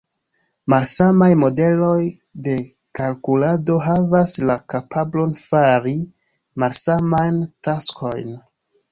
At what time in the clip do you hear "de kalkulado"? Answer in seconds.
2.47-3.75